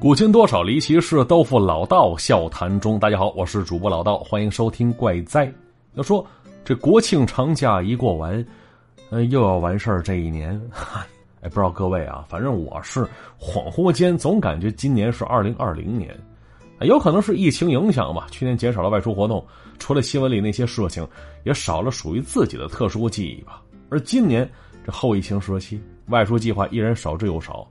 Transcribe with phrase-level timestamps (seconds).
[0.00, 3.00] 古今多少离奇事，都付老道笑谈中。
[3.00, 5.44] 大家好，我是主播老道，欢迎收听《怪哉》。
[5.94, 6.24] 要说
[6.64, 8.46] 这国庆长假一过完，
[9.10, 10.50] 嗯，又要完事儿这一年。
[11.42, 13.00] 哎，不知道各位啊，反正我是
[13.40, 16.16] 恍惚间总感觉今年是二零二零年。
[16.82, 19.44] 有可能是疫情影响吧，去年减少了外出活动，
[19.80, 21.04] 除了新闻里那些事情，
[21.42, 23.60] 也少了属于自己的特殊记忆吧。
[23.90, 24.48] 而今年
[24.86, 27.68] 这后疫情时期，外出计划依然少之又少。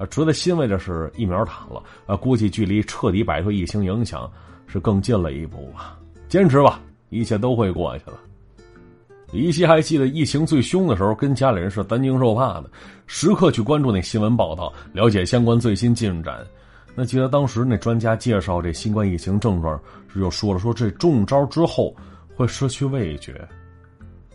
[0.00, 4.28] 啊，值得欣慰的是疫苗打了，啊，估计距离彻底摆脱疫情影响
[4.66, 5.98] 是更近了一步吧。
[6.26, 8.14] 坚持吧，一切都会过去的。
[9.32, 12.70] 依稀还记得疫情最凶的时候，跟家里人是担惊受怕的，
[13.06, 16.44] 时刻去关注那新闻报道，了解相关最新进展。
[16.94, 19.80] 那记得当时那专家介绍这新冠疫情症状，
[20.14, 21.94] 就说了说这中招之后
[22.34, 23.46] 会失去味觉。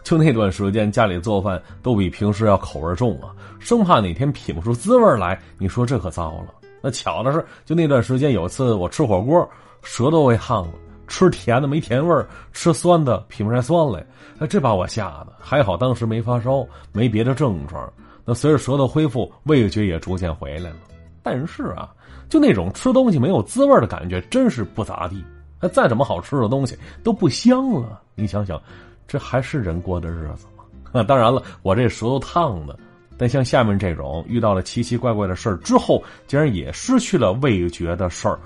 [0.05, 5.41] 就那段时间，家里做饭都比平时要口味重啊，生怕哪天品不出滋味来。
[5.57, 6.53] 你说这可糟了。
[6.79, 9.49] 那巧的是，就那段时间有次我吃火锅，
[9.81, 10.73] 舌头被烫了，
[11.07, 14.05] 吃甜的没甜味吃酸的品不出来酸来。
[14.37, 15.33] 哎，这把我吓的。
[15.39, 17.91] 还好当时没发烧，没别的症状。
[18.23, 20.75] 那随着舌头恢复，味觉也逐渐回来了。
[21.23, 21.89] 但是啊，
[22.29, 25.25] 就那种吃东西没有滋味的感觉，真是不咋地。
[25.59, 27.99] 那再怎么好吃的东西都不香了。
[28.13, 28.61] 你想想。
[29.07, 30.47] 这还是人过的日子
[30.91, 31.03] 吗？
[31.07, 32.77] 当然了，我这舌头烫的。
[33.17, 38.37] 但像下面这种遇到了奇奇怪怪的事儿之后，竟然也失去了味觉的事儿，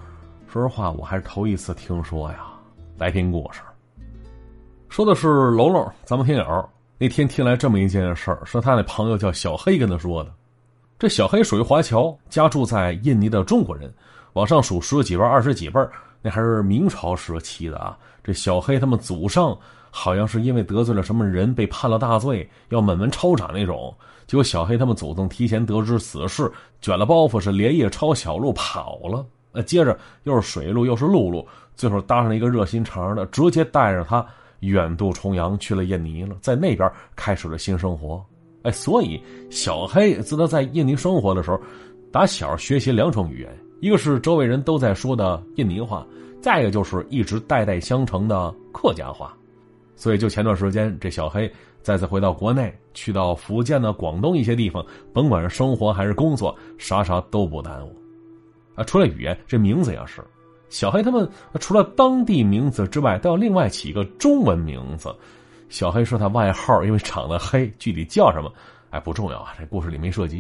[0.48, 2.46] 说实话，我还是头一次听说呀。
[2.96, 3.62] 来听故事，
[4.90, 10.32] 说的是龙龙，咱们听友那天听来这么一件事儿，说他那朋友叫小黑跟他说的。
[11.00, 13.92] 这小黑属于华侨，家住在印尼的中国人，
[14.34, 15.80] 往上数十几辈、二十几辈，
[16.22, 17.98] 那还是明朝时期的啊。
[18.24, 19.58] 这小黑他们祖上。
[19.92, 23.94] 好像是因为得罪了什么人，被判了大罪，要满门抄斩那种。
[24.28, 29.26] 结果小黑他们祖宗提前得知此事，卷了包袱是连夜抄小路跑了。
[29.52, 34.24] 呃，接着又是水路又是陆路，最后搭上一个热心肠的，直接带着他
[34.60, 38.24] 远渡重洋去了印尼了，在那边开始了新生活。
[38.62, 39.20] 哎，所以
[39.50, 41.60] 小黑自他在印尼生活的时候，
[42.12, 46.06] 打小学习两种语言，一个是周围人都在说的印尼话，
[46.40, 49.36] 再一个就是一直代代相承的客家话。
[50.00, 51.52] 所以，就前段时间，这小黑
[51.82, 54.84] 再次回到国内，去到福建的广东一些地方，
[55.14, 57.94] 甭管是生活还是工作，啥啥都不耽误。
[58.76, 60.24] 啊，除了语言，这名字也是。
[60.70, 65.14] 小黑他们除了当地名字之外，都要另外起一个中文名字。
[65.68, 68.50] 小黑说他外号，因为长得黑，具体叫什么，
[68.92, 69.54] 哎，不重要啊。
[69.60, 70.38] 这故事里没涉及，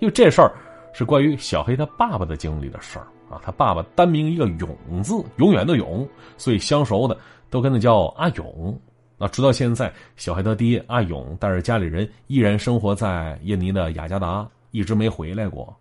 [0.00, 0.50] 因为这事儿
[0.94, 3.38] 是关于小黑他爸爸的经历的事儿啊。
[3.44, 7.14] 他爸爸单名一个永字，永远的永，所以相熟的
[7.50, 8.80] 都跟他叫阿永。
[9.16, 15.74] 那直到现在，小黑他爹阿勇带着家里人依然生活在印尼的雅加达，一直没回来过。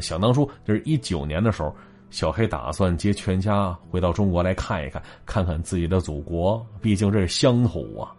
[0.00, 1.74] 想当初就是一九年的时候，
[2.10, 8.12] 小黑打算接全家回到中国来看一看，看看自己的祖国，毕竟这是乡土啊。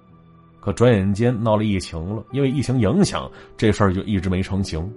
[0.59, 4.91] 可转眼间闹了疫情了，因为疫情影响，这事儿就一直没成型。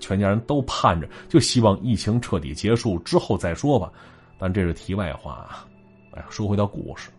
[0.00, 3.92] 全家人都盼着，就希望疫情彻底结束之后再说吧。
[4.38, 5.66] 但这是题外话。
[6.12, 7.10] 哎，说回到故事。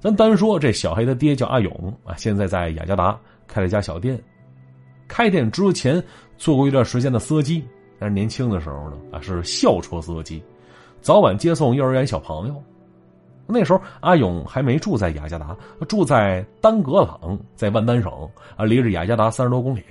[0.00, 4.18] 咱单说这小黑的爹叫阿勇啊，现在在雅加达开了一家小店。
[5.08, 6.02] 开店之前
[6.36, 7.64] 做过一段时间的司机，
[7.98, 10.42] 但是年轻的时候呢啊是校车司机，
[11.00, 12.62] 早晚接送幼儿园小朋友。
[13.46, 15.56] 那时候阿勇还没住在雅加达，
[15.88, 18.12] 住在丹格朗，在万丹省
[18.56, 19.82] 啊，离着雅加达三十多公里。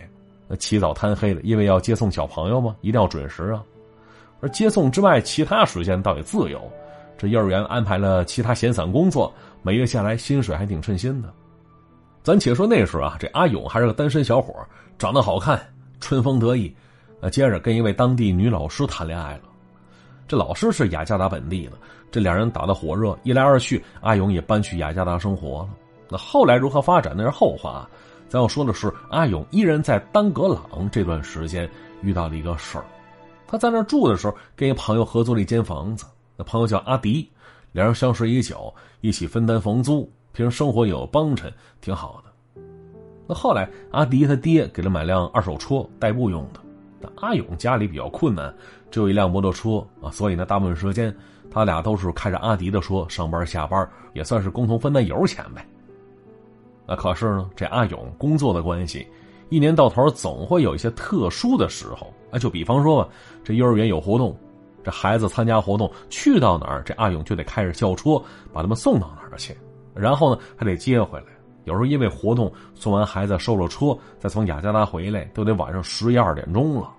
[0.59, 3.61] 起早贪黑的，因为要接送小朋友嘛，一定要准时啊。
[4.39, 6.61] 而接送之外，其他时间倒也自由。
[7.17, 9.33] 这幼儿园安排了其他闲散工作。
[9.61, 11.33] 每月下来薪水还挺称心的，
[12.23, 14.53] 咱且说那时候啊，这阿勇还是个单身小伙，
[14.97, 15.61] 长得好看，
[15.99, 16.73] 春风得意，
[17.21, 19.41] 呃，接着跟一位当地女老师谈恋爱了。
[20.27, 21.73] 这老师是雅加达本地的，
[22.11, 25.69] 这两人打得火热，一来二去，阿勇也搬去雅加达生活了。
[26.09, 27.89] 那后来如何发展那是后话，
[28.29, 31.69] 咱要说的是，阿勇依然在丹格朗这段时间
[32.01, 32.85] 遇到了一个事儿，
[33.47, 36.05] 他在那住的时候，跟一朋友合租了一间房子，
[36.35, 37.29] 那朋友叫阿迪。
[37.77, 42.61] 两人相识已久，一起分担房租，平时生活有帮衬，挺好的。
[43.27, 46.59] 那后来，阿迪他爹给他买辆二手车代步用的。
[46.99, 48.51] 那阿勇家里比较困难，
[48.89, 51.15] 只有一辆摩托车啊，所以呢，大部分时间
[51.51, 55.63] 他俩都是开着阿迪的车上班下班，也算是共同分担油钱呗。
[56.87, 59.05] 那可是呢，这阿勇工作的关系，
[59.49, 63.09] 一年到头总会有一些特殊的时候啊，就比方说吧，
[63.43, 64.35] 这幼儿园有活动。
[64.87, 68.17] 这孩子参加活动，去到哪儿，这阿勇就得开着校车
[68.53, 69.53] 把他们送到哪儿去，
[69.93, 71.25] 然后呢还得接回来。
[71.65, 73.87] 有时候因为活动送完孩子，收了车，
[74.17, 76.89] 再从雅加达回来，都得晚上十一二点钟了。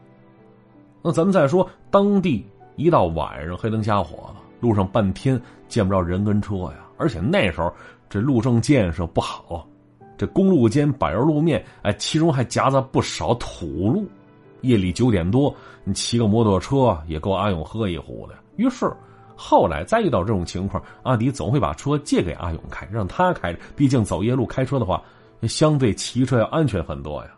[1.00, 2.46] 那咱们再说当地
[2.76, 6.84] 一到晚上黑灯瞎火的，路上半天见不着人跟车呀。
[6.98, 7.72] 而且那时候
[8.10, 9.66] 这路政建设不好，
[10.18, 14.06] 这公路间柏油路面，哎，其中还夹杂不少土路。
[14.62, 18.34] 夜里九点多，你骑个摩托车也够阿勇喝一壶的。
[18.56, 18.92] 于是，
[19.36, 23.58] 后来再遇到这种情况，阿迪总会把车借给阿勇开，让他开着。
[23.76, 25.02] 毕竟走夜路开车的话，
[25.42, 27.30] 相对骑车要安全很多呀。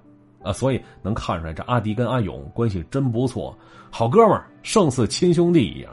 [0.43, 3.55] 啊，所以能看出来，这阿迪跟阿勇关系真不错，
[3.91, 5.93] 好哥们儿，胜似亲兄弟一样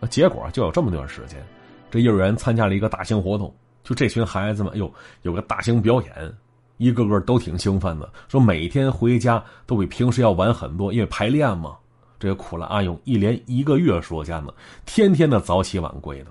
[0.00, 0.06] 啊。
[0.08, 1.42] 结果就有这么段时间，
[1.90, 6.12] 这幼儿园参加了一个大型活动，就这群孩子们，哟，有个大型表演。
[6.76, 11.76] 一个个都挺兴奋的，说每天回家都比平时要晚很多，因为排练嘛。
[12.18, 14.52] 这也苦了阿勇一连一个月说家呢，
[14.86, 16.30] 天天的早起晚归的。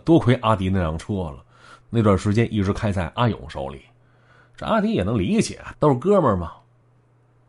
[0.00, 1.44] 多亏阿迪那辆车了，
[1.88, 3.80] 那段时间一直开在阿勇手里。
[4.56, 6.52] 这阿迪也能理解，都是哥们儿嘛。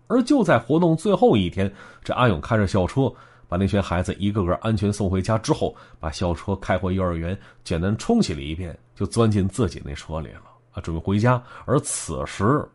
[0.08, 1.74] 而就在活动最后一天，
[2.04, 3.12] 这阿勇开着校车
[3.48, 10.44] 把那群孩子一个个安全送回家之后，把校车开回幼儿园，简单冲洗了一遍，就钻进自己那车里了。
[10.82, 12.68] 准备回家，而此时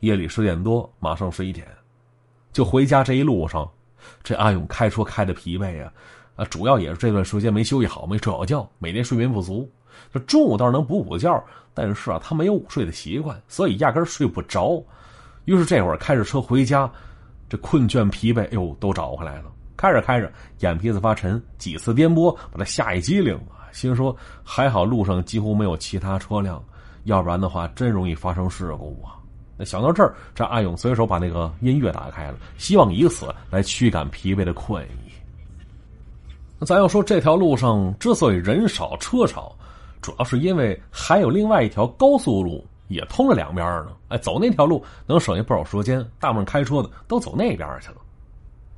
[0.00, 1.66] 夜里十点多，马上十一点，
[2.52, 3.68] 就回家这一路上，
[4.22, 5.92] 这阿勇开车开的疲惫啊，
[6.36, 9.70] 啊，主要也是这段时间没休息好，没睡好觉，每天睡眠不足。
[10.12, 11.44] 这中午倒是能补补觉，
[11.74, 14.82] 但是啊，他没有午睡的习惯，所以压根睡不着。
[15.44, 16.90] 于是这会儿开着车回家，
[17.48, 19.52] 这困倦疲惫，哎呦，都找回来了。
[19.76, 23.38] 开着开着，眼皮子发沉，几次颠簸把他吓一激灵，
[23.72, 26.62] 心说还好路上几乎没有其他车辆。
[27.04, 29.18] 要不然的话，真容易发生事故啊！
[29.56, 35.12] 那想到这儿，这阿勇随手把那个音乐打开了，希望以此来驱赶疲惫的困意。
[36.58, 39.54] 那咱要说这条路上之所以人少车少，
[40.00, 43.88] 主要是因为还有另外一条高速路也通着两边呢。
[44.08, 47.96] 哎，走那条路能省下不少时间，大部分开车的都走那边去了。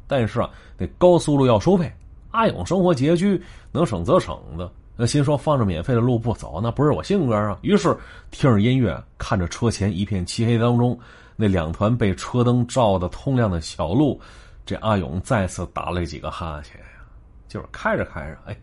[0.06, 1.92] 但是啊，那高速路要收费，
[2.30, 4.70] 阿勇生活拮据，能省则省的。
[4.96, 7.58] 那心说放着免费的路不走，那不是我性格啊。
[7.62, 7.96] 于是
[8.30, 10.98] 听着音乐，看着车前一片漆黑当中
[11.34, 14.20] 那两团被车灯照得通亮的小路，
[14.64, 16.86] 这阿勇再次打了几个哈欠呀。
[17.48, 18.56] 就是开着开着，哎，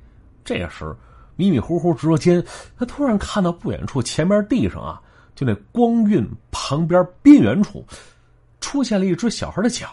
[0.44, 0.96] 这时
[1.36, 2.44] 迷迷糊糊之间，
[2.78, 5.02] 他突然看到不远处前面地上啊，
[5.36, 7.86] 就那光晕旁边边缘处，
[8.62, 9.88] 出现了一只小孩的脚。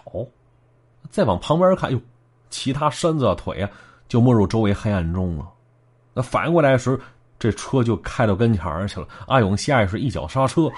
[1.10, 2.00] 再往旁边看，哟，
[2.48, 3.70] 其他身子啊腿啊
[4.08, 5.48] 就没入周围黑暗中了。
[6.18, 6.98] 那反应过来时，
[7.38, 9.06] 这车就开到跟前去了。
[9.28, 10.68] 阿勇下意识一脚刹车，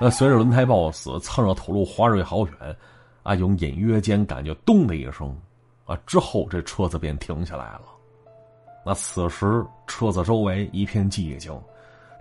[0.00, 2.76] 那随着轮胎抱死，蹭着土路滑锐好远。
[3.22, 5.36] 阿勇隐约间感觉“咚”的一声，
[5.84, 7.82] 啊，之后这车子便停下来了。
[8.86, 11.52] 那此时车子周围一片寂静，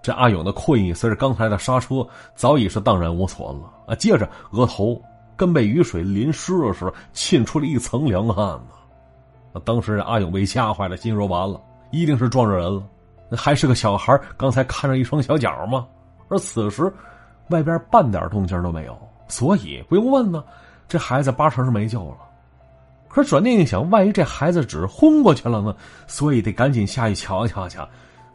[0.04, 2.06] 这阿勇的困意随着刚才的刹车
[2.36, 3.72] 早已是荡然无存了。
[3.88, 5.02] 啊，接着额头
[5.38, 8.68] 跟被雨水淋湿了似的，沁出了一层凉汗呢。
[9.54, 11.62] 那当时阿勇被吓坏了，心说完了。
[11.92, 12.84] 一定是撞着人了，
[13.30, 15.86] 那还是个小孩刚才看着一双小脚吗？
[16.28, 16.92] 而此时，
[17.50, 18.98] 外边半点动静都没有，
[19.28, 20.44] 所以不用问呢，
[20.88, 22.18] 这孩子八成是没救了。
[23.08, 25.74] 可转念一想，万一这孩子只是昏过去了呢？
[26.08, 27.78] 所以得赶紧下去瞧瞧去。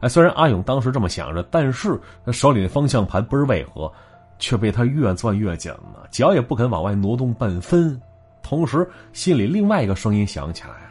[0.00, 3.92] 哎，虽然阿勇当时这么想着，但是那手里的方向盘不知为何，
[4.38, 8.00] 却被他越攥越紧了，脚也不肯往外挪动半分。
[8.42, 10.89] 同时，心里另外一个声音响起来。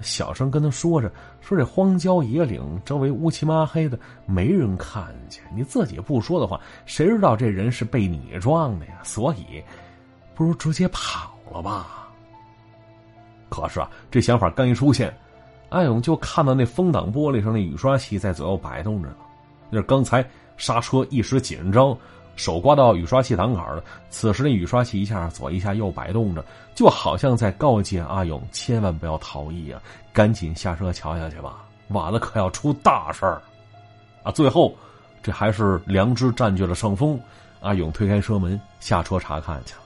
[0.00, 5.42] 小声跟他说着：“说这荒郊野岭，周围乌漆麻黑的，没人看见。
[5.54, 9.00] 你自己不说的话，谁知道这人是被你撞的呀？
[9.02, 9.62] 所以，
[10.34, 12.08] 不如直接跑了吧。”
[13.48, 15.14] 可是啊，这想法刚一出现，
[15.68, 19.16] 安勇就看到那风挡玻璃上那雨刷器在左右摆动着呢。
[19.70, 20.24] 那刚才
[20.56, 21.96] 刹车一时紧张。
[22.36, 26.42] 手刮到雨刷器挡杆了，此时那雨刷器一下左一下右摆动着，
[26.74, 29.82] 就好像在告诫阿勇千万不要逃逸啊！
[30.12, 33.42] 赶紧下车瞧下去吧，晚了可要出大事儿
[34.22, 34.32] 啊！
[34.32, 34.74] 最后，
[35.22, 37.20] 这还是良知占据了上风，
[37.60, 39.80] 阿勇推开车门下车查看去了。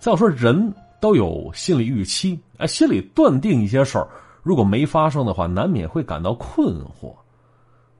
[0.00, 4.08] 再说人都有心理预期，哎，心里断定一些事儿，
[4.42, 7.14] 如果没发生的话，难免会感到困惑。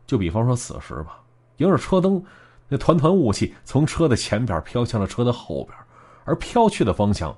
[0.08, 1.20] 就比方说此时吧，
[1.58, 2.20] 迎着车灯。
[2.68, 5.76] 那团团雾气从车的前边飘向了车的后边，
[6.24, 7.36] 而飘去的方向，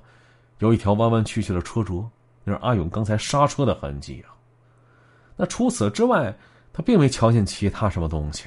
[0.57, 2.03] 有一条弯弯曲曲的车辙，
[2.43, 4.33] 那是阿勇刚才刹车的痕迹啊。
[5.35, 6.35] 那除此之外，
[6.73, 8.45] 他并没瞧见其他什么东西。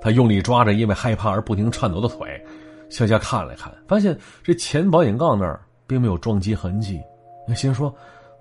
[0.00, 2.44] 他用力抓着因为害怕而不停颤抖的腿，
[2.88, 7.00] 向下看了看，发现这前保险杠那儿并没有撞击痕迹。
[7.48, 7.92] 那心说，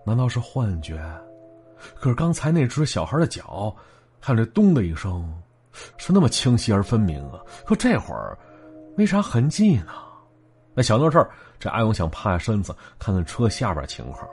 [0.03, 1.01] 难道是幻觉？
[1.95, 3.75] 可是刚才那只小孩的脚，
[4.19, 5.27] 还有这咚的一声。
[5.97, 7.39] 是那么清晰而分明啊！
[7.65, 8.37] 可这会儿
[8.95, 9.93] 没啥痕迹呢。
[10.73, 11.29] 那想到这儿，
[11.59, 14.27] 这阿勇想趴下身子看看车下边情况。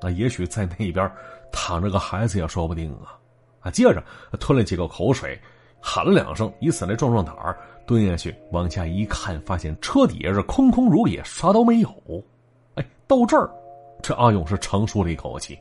[0.00, 1.10] 那也许在那边
[1.50, 3.18] 躺着个孩子也说不定啊！
[3.60, 4.02] 啊，接着
[4.38, 5.36] 吞了几口口水，
[5.80, 11.88] 喊了两声，以此来壮壮胆儿，蹲下去往下一看，发现车底下是空空如也，啥都没有。
[12.76, 13.50] 哎，到这儿，
[14.00, 15.58] 这阿勇是长舒了一口气，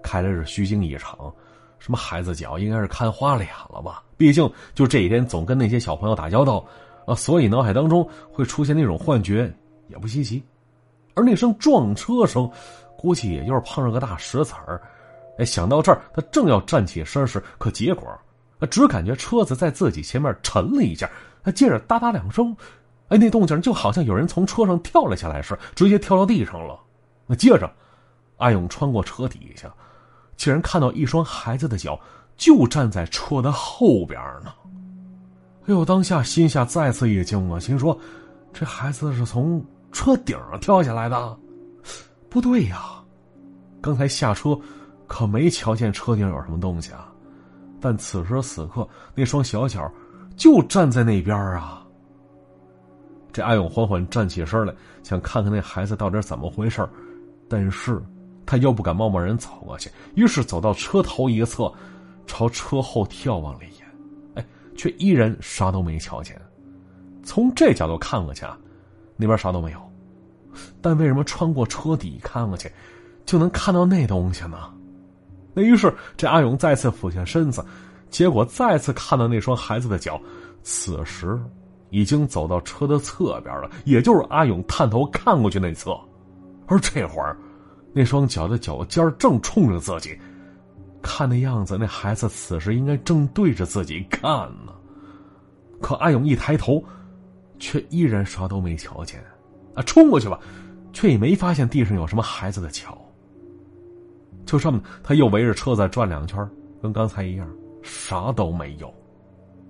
[0.00, 1.34] 看来是虚惊一场。
[1.82, 4.04] 什么孩子脚，应该是看花脸了吧？
[4.16, 6.64] 毕竟就这几天总跟那些小朋友打交道
[7.06, 9.52] 啊，所以脑海当中会出现那种幻觉
[9.88, 10.40] 也不稀奇。
[11.14, 12.48] 而那声撞车声。
[12.94, 14.80] 估计也就是碰上个大石子儿，
[15.36, 18.06] 哎，想到这儿，他正要站起身时，可结果，
[18.70, 21.10] 只感觉车子在自己前面沉了一下，
[21.42, 22.56] 他接着哒哒两声，
[23.08, 26.78] 哎，那动静就好像有人从车上跳了下来似的，直接跳到地上了。
[27.26, 27.68] 那接着，
[28.36, 29.68] 阿勇穿过车底下，
[30.36, 31.98] 竟然看到一双孩子的脚
[32.36, 34.52] 就站在车的后边呢。
[35.64, 37.96] 哎呦，当下心下再次一惊啊，心说，
[38.52, 41.38] 这孩子是从车顶上跳下来的。
[42.28, 43.02] 不对呀，
[43.80, 44.58] 刚才下车
[45.06, 47.12] 可没瞧见车顶有什么东西啊，
[47.80, 49.88] 但此时此刻那双小脚
[50.36, 51.86] 就站在那边啊。
[53.32, 56.86] 这阿勇缓缓站起身来，想看看那孩子到底怎么回事
[57.48, 58.02] 但是
[58.44, 61.72] 他又不敢贸贸然走过去，于是走到车头一侧，
[62.26, 63.86] 朝车后眺望了一眼，
[64.34, 64.46] 哎，
[64.76, 66.40] 却依然啥都没瞧见。
[67.22, 68.58] 从这角度看过去啊，
[69.16, 69.78] 那边啥都没有。
[70.80, 72.70] 但为什么穿过车底看过去，
[73.24, 74.58] 就能看到那东西呢？
[75.54, 77.64] 那于是这阿勇再次俯下身子，
[78.10, 80.20] 结果再次看到那双孩子的脚，
[80.62, 81.40] 此时
[81.90, 85.96] 已经走到车的侧边了，也就是阿勇探头看过去那侧。
[86.66, 87.36] 而这会儿，
[87.92, 90.18] 那双脚的脚尖正冲着自己，
[91.02, 94.30] 看那样子，那孩子此时应该正对着自己看
[94.64, 94.72] 呢。
[95.80, 96.82] 可阿勇一抬头，
[97.58, 99.22] 却依然啥都没瞧见。
[99.74, 100.38] 啊，冲过去吧，
[100.92, 102.96] 却也没发现地上有什么孩子的脚。
[104.46, 106.48] 就这么，他又围着车子转两圈，
[106.80, 107.48] 跟刚才一样，
[107.82, 108.92] 啥都没有。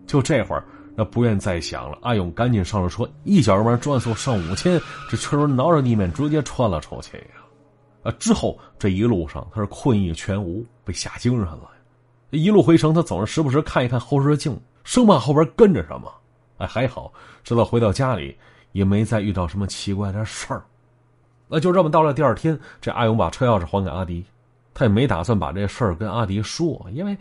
[0.06, 0.64] 就这会儿，
[0.94, 1.98] 那不愿再想了。
[2.02, 7.41] 阿勇赶紧上了车，一脚油门转速上五千，这车轮挠着地面，直接窜了出去呀！
[8.02, 11.70] 啊之后这一路上他是困意全无，被吓精神了。
[12.30, 16.12] 一路回城，他总是时不时看一看后视镜，生怕后边跟着什么。
[16.58, 17.12] 哎，还好，
[17.44, 18.36] 直到回到家里。
[18.72, 20.64] 也没再遇到什么奇怪的事儿，
[21.46, 24.24] 那就这么到了第二天，这阿勇把车钥匙还给阿迪，
[24.72, 27.14] 他也没打算把这事儿跟阿迪说，因为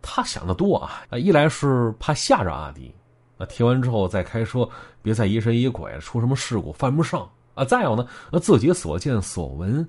[0.00, 1.04] 他想的多啊。
[1.18, 2.90] 一来是怕吓着阿迪，
[3.36, 4.66] 那听完之后再开车，
[5.02, 7.66] 别再疑神疑鬼，出什么事故犯不上啊。
[7.66, 9.86] 再有呢，那自己所见所闻，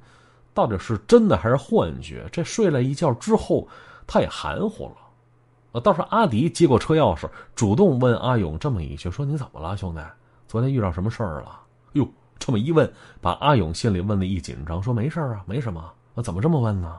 [0.56, 2.28] 到底是真的还是幻觉？
[2.32, 3.68] 这睡了一觉之后，
[4.08, 5.82] 他也含糊了。
[5.82, 10.00] 倒是阿迪接过车钥匙，主动问阿勇这么一句：“说你怎么了，兄弟？”
[10.48, 11.60] 昨天遇到什么事儿了？
[11.94, 12.08] 哟，
[12.40, 15.92] 这么一问，把阿勇心里问的一紧张，说没事啊，没什么。
[16.14, 16.98] 那怎么这么问呢？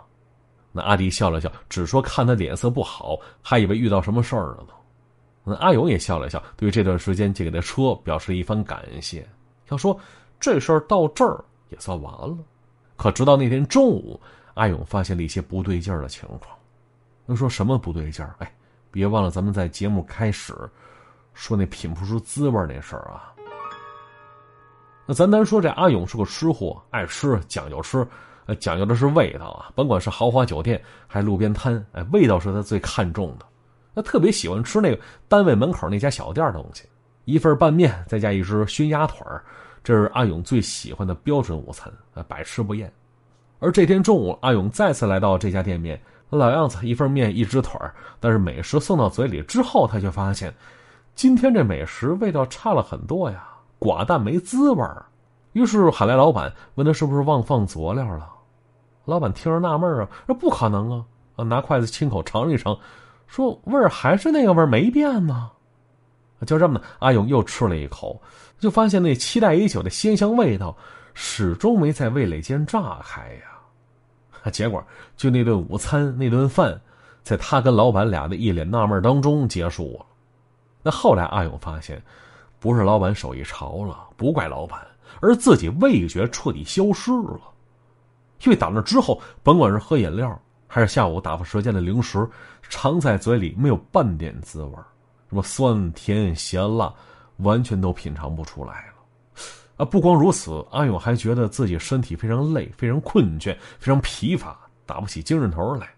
[0.72, 4.74] 那阿迪笑了笑，只说看他脸色不好，还以为遇到什么事儿了呢。
[5.42, 9.26] 那阿勇也笑了笑，对这段时间借给的车表示一番感谢。
[9.70, 9.98] 要说
[10.38, 12.36] 这事儿到这儿也算完了，
[12.96, 14.20] 可直到那天中午，
[14.54, 16.56] 阿勇发现了一些不对劲儿的情况。
[17.26, 18.34] 那说什么不对劲儿？
[18.38, 18.52] 哎，
[18.90, 20.54] 别忘了咱们在节目开始
[21.34, 23.32] 说那品不出滋味那事儿啊。
[25.06, 28.06] 那咱单说这阿勇是个吃货，爱吃讲究吃，
[28.46, 29.70] 呃，讲究的是味道啊。
[29.74, 33.46] 甭管是豪华酒店还是路边摊，哎，味道是他最看重的。
[33.94, 36.84] 他特别喜欢吃那个单位门口那家小店的东西，
[37.24, 39.18] 一份拌面再加一只熏鸭腿
[39.86, 42.92] 这是阿勇最喜欢的标准午餐，啊，百吃不厌。
[43.60, 45.96] 而这天中午，阿勇再次来到这家店面，
[46.28, 47.80] 老样子，一份面一只腿
[48.18, 50.52] 但是美食送到嘴里之后，他却发现，
[51.14, 53.46] 今天这美食味道差了很多呀。
[53.78, 54.84] 寡淡没滋味，
[55.52, 58.28] 于是喊来老板，问他是不是忘放佐料了。
[59.04, 61.04] 老板听着纳闷啊，说不可能啊！
[61.36, 62.76] 啊，拿筷子亲口尝一尝，
[63.28, 65.52] 说味儿还是那个味儿，没变呢。
[66.44, 68.20] 就这么，阿勇又吃了一口，
[68.58, 70.76] 就发现那期待已久的鲜香味道
[71.14, 74.50] 始终没在味蕾间炸开呀。
[74.52, 74.84] 结果，
[75.16, 76.80] 就那顿午餐，那顿饭，
[77.22, 80.06] 在他跟老板俩的一脸纳闷当中结束了。
[80.82, 82.02] 那后来，阿勇发现。
[82.58, 84.80] 不是老板手艺潮了，不怪老板，
[85.20, 87.38] 而自己味觉彻底消失了。
[88.42, 92.26] 因为打那之后，甭管是喝饮料，还是下午打发时间的零食，
[92.62, 94.72] 尝在嘴里没有半点滋味
[95.36, 96.90] 什么酸甜咸辣，
[97.40, 98.94] 完全都品尝不出来了。
[99.76, 105.90] 啊，不光如此，阿勇还觉得自己身体非常累，非常困倦，非常疲乏，打不起精神头来。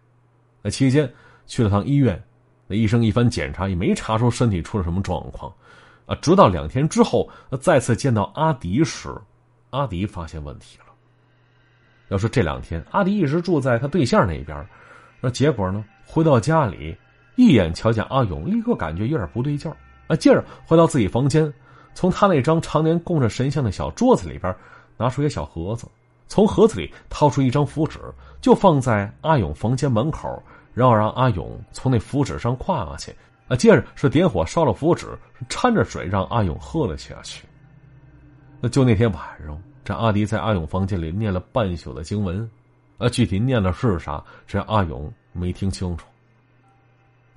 [0.61, 1.09] 那期间
[1.47, 2.21] 去了趟医院，
[2.67, 5.55] 那医生一番检查也没查出身体出了什么状况。
[6.07, 6.17] 啊！
[6.21, 7.31] 直到两天之后，
[7.61, 9.15] 再次见到阿迪时，
[9.71, 10.87] 阿迪发现问题了。
[12.09, 14.67] 要说这两天，阿迪一直住在他对象那边，
[15.21, 16.97] 那结果呢，回到家里，
[17.39, 19.77] 一眼瞧见阿勇，立刻感觉有点不对劲儿。
[20.09, 21.51] 啊，接着回到自己房间，
[21.95, 24.53] 从他那张常年供着神像的小桌子里边
[24.97, 25.87] 拿出一个小盒子，
[26.27, 28.01] 从盒子里掏出一张符纸，
[28.41, 30.43] 就放在阿勇房间门口，
[30.75, 33.15] 然后让阿勇从那符纸上跨过去。
[33.47, 35.07] 啊，接着是点火烧了符纸，
[35.49, 37.47] 掺着水让阿勇喝了下去。
[38.61, 39.57] 那就那天晚上。
[39.85, 42.51] 这阿迪在阿勇房间里念了半宿的经文，
[42.99, 46.05] 啊，具体念的是啥，这阿勇没听清楚。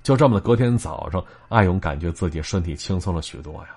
[0.02, 3.68] 就这么的，隔天早上，阿勇感觉自己身体轻松了许多呀，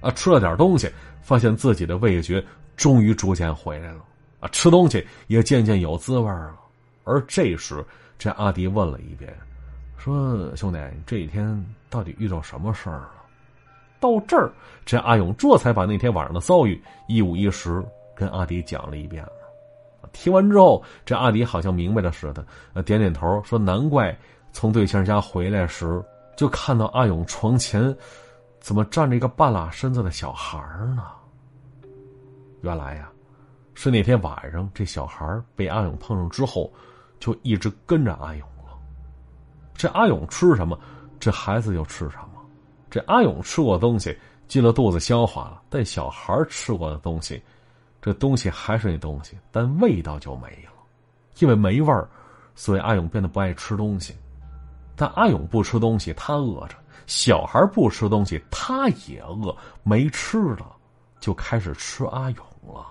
[0.00, 0.90] 啊，吃了点东西，
[1.22, 2.44] 发现自己的味觉
[2.76, 4.04] 终于逐渐回来了，
[4.40, 6.54] 啊，吃东西也渐渐有滋味了。
[7.04, 7.84] 而这时，
[8.18, 9.32] 这阿迪问了一遍，
[9.96, 13.12] 说：“兄弟，这一天到底遇到什么事儿了？”
[13.98, 14.52] 到这儿，
[14.84, 17.84] 这阿勇这才把那天晚上的遭遇一五一十。
[18.18, 24.16] 跟阿迪讲了一遍了，听完之后，这阿迪好像明白了似的，点点头说：“难怪
[24.56, 26.02] 从对象家回来时，
[26.34, 27.94] 就看到阿勇床前
[28.58, 30.58] 怎么站着一个半拉身子的小孩
[30.96, 31.08] 呢？
[32.62, 33.10] 原来呀，
[33.74, 36.72] 是那天晚上这小孩被阿勇碰上之后，
[37.20, 38.72] 就一直跟着阿勇了。
[39.74, 40.80] 这阿勇吃什么，
[41.20, 42.42] 这孩子就吃什么。
[42.88, 47.42] 这阿勇吃过东西进了肚子消化了，但小孩吃过的东西。”
[48.00, 50.72] 这东西还是那东西，但味道就没了，
[51.40, 52.08] 因为没味儿，
[52.54, 54.16] 所以阿勇变得不爱吃东西。
[54.96, 56.74] 但阿勇不吃东西，他饿着；
[57.06, 60.64] 小孩不吃东西，他也饿，没吃的
[61.20, 62.86] 就开始吃阿勇了。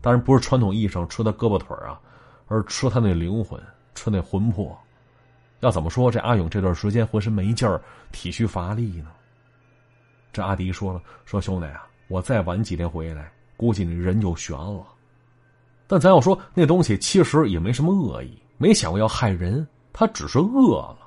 [0.00, 2.00] 当然不是传统意义上吃他胳膊腿啊，
[2.48, 3.60] 而吃他那灵魂，
[3.94, 4.76] 吃那魂魄。
[5.60, 9.10] 要怎么说这阿勇这段时间浑身没劲儿，体虚乏力呢？
[10.32, 14.84] 这阿迪说了：“说兄弟啊，我再晚几天回来。”估计你人就悬了，
[15.86, 20.98] 但咱要说那东西其实也没什么恶意，没想过要害人，他只是饿了。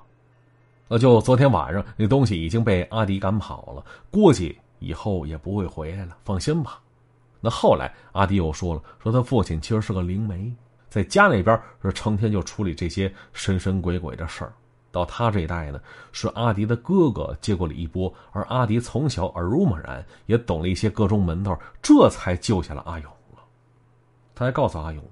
[0.88, 6.80] 那就昨天晚上那东西已经被阿迪赶跑了，估计以后也不会回来了，放心吧。
[7.42, 10.54] 那后来阿迪又说了，说他父亲其实是个灵媒，
[10.90, 14.54] 在家那边是成天就处理这些神神鬼鬼的事儿。
[14.92, 15.82] 到他这一代呢，
[16.14, 23.44] 是阿迪的哥哥接过了一波，而阿迪从小耳濡目染，也懂了一些各种门道，这才救下了阿勇了。
[24.34, 25.04] 他还告诉阿勇，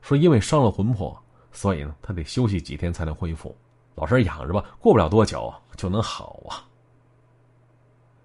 [0.00, 3.56] 说因为伤了魂魄，所以呢，他得休息几天才能恢复，
[3.94, 6.64] 老实养着吧，过不了多久就能好啊。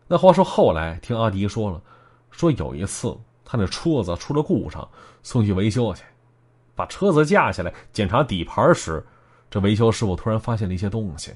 [0.08, 1.82] 那话说后来听阿迪说了，
[2.30, 4.88] 说有一次他那车子出了故障，
[5.24, 6.04] 送去维修去，
[6.76, 9.04] 把车子架下来检查底盘时。
[9.50, 11.34] 这维修师傅突然发现了一些东西，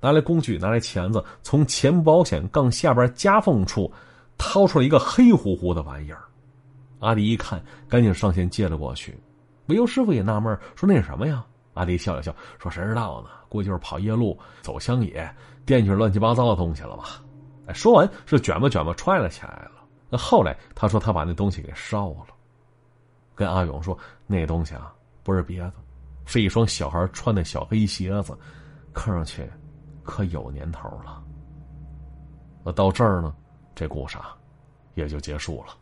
[0.00, 3.92] 拿来工具，拿来钳子，从前保险杠下边夹缝处
[4.38, 6.22] 掏出了一个黑乎乎的玩意儿。
[7.00, 9.16] 阿迪一看，赶紧上前接了过去。
[9.68, 13.28] 维修师傅也纳闷，说：“那是什么呀？”阿迪笑了笑，说：“谁知道呢？
[13.48, 15.32] 估计就是跑夜路、走乡野，
[15.64, 17.22] 惦记着乱七八糟的东西了吧？”
[17.66, 19.72] 哎，说完是卷吧卷吧揣了起来了。
[20.10, 22.26] 那后来他说他把那东西给烧了，
[23.34, 25.72] 跟阿勇说：“那东西啊，不是别的。”
[26.24, 28.36] 是一双小孩穿的小黑鞋子，
[28.92, 29.48] 看上去
[30.02, 31.22] 可有年头了。
[32.64, 33.34] 那到这儿呢，
[33.74, 34.36] 这故事啊
[34.94, 35.74] 也就结束了。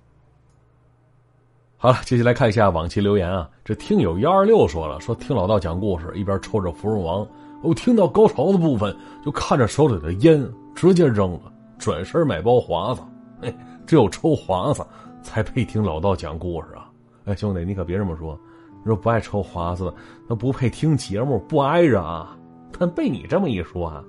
[1.86, 3.48] 好了，接下来看一下往期留言啊。
[3.64, 7.24] 这听友幺二六说了，说听老道讲故事，一边抽着芙蓉王，
[7.62, 8.92] 我听到高潮的部分，
[9.24, 10.44] 就看着手里的烟
[10.74, 11.42] 直接扔了，
[11.78, 13.02] 转身买包华子。
[13.42, 14.84] 哎，只有抽华子
[15.22, 16.90] 才配听老道讲故事啊！
[17.24, 18.36] 哎，兄弟，你可别这么说。
[18.84, 19.94] 说不爱抽华子，
[20.28, 22.36] 那不配听节目，不挨着啊！
[22.76, 24.02] 但被你这么一说啊，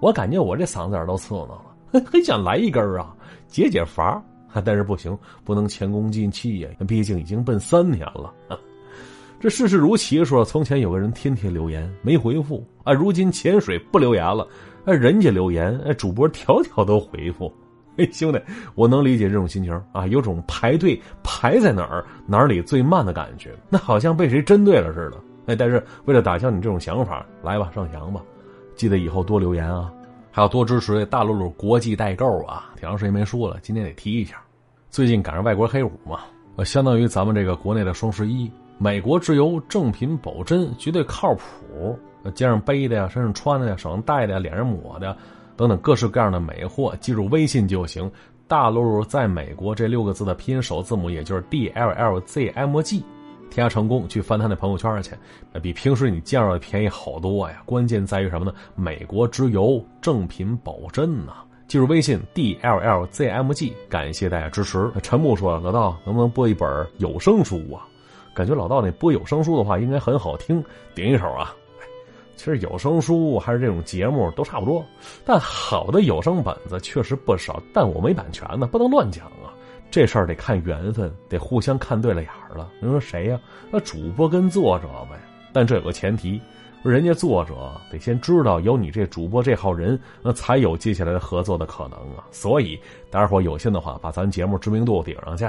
[0.00, 3.14] 我感觉我这嗓子眼都刺挠了，很想来一根啊，
[3.46, 4.20] 解解乏。
[4.64, 8.32] 但是不行，不能前功尽弃呀，毕竟已经奔三年了。
[9.40, 14.46] 这世事如棋，说从前有个人天天留言没回复啊，如今潜水不留言了，
[14.84, 17.52] 哎，人家留言，哎，主播条条都回复。
[17.98, 18.40] 哎，兄弟，
[18.74, 25.18] 我能理解这种心情啊，有种排队排在哪儿哪里最慢的感觉，那好像被谁针对了似的。
[25.46, 28.22] 哎，但是为了打消你这种想法，来吧，上墙吧，
[28.76, 29.92] 记得以后多留言啊，
[30.32, 32.72] 还要多支持大陆陆国际代购啊。
[32.74, 34.42] 挺长时间没说了，今天得提一下。
[34.88, 36.20] 最近赶上外国黑五嘛，
[36.56, 41.98] 呃，相当于咱们这个国内的双十一，美国直邮正品保真，绝对靠谱。
[42.34, 45.16] 肩上背的呀，身上穿的呀，手上戴的呀，脸上抹的。
[45.54, 48.10] 等等各式各样的美货，记住微信就行。
[48.48, 53.04] 大陆在美国这六个字的拼音首字母，也就是 D L L Z M G。
[53.52, 55.12] 添加成功，去翻他那朋友圈去，
[55.60, 57.62] 比平时你见着的便宜好多呀。
[57.66, 58.54] 关键在于什么呢？
[58.74, 61.34] 美国直邮正品保真呐！
[61.68, 63.74] 记住微信 D L L Z M G。
[63.90, 64.90] 感谢大家支持。
[65.02, 67.86] 陈木说：“老道，能不能播一本有声书啊？
[68.34, 71.54] 感觉老道那播有声书的话应该很好听，点一首啊。
[72.34, 74.82] 其实有声书还是这种节目都差不多，
[75.24, 79.51] 但好的有声本子确实不少，但我没版权呢，不能乱讲啊。
[79.92, 82.70] 这事儿得看缘分，得互相看对了眼儿了。
[82.80, 83.38] 你说谁呀？
[83.70, 85.20] 那主播跟作者呗。
[85.52, 86.40] 但这有个前提，
[86.82, 92.24] 人家作者得先知道有你这主播这号人，那才有接下来的合作的可能啊。
[92.30, 95.46] 所以大家伙有心的话，把咱节目知名度顶上去。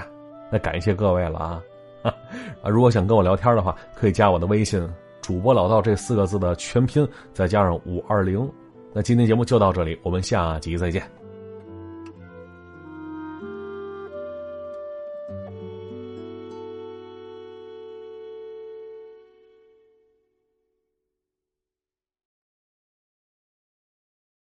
[0.51, 1.63] 那感谢各位了啊！
[2.61, 4.85] 啊，如果想跟我聊天的话，可以加我的微信。
[5.21, 8.45] 主播老道这四个字的全拼，再加上五二零。
[8.91, 11.22] 那今天节目就到这里，我们下集再见。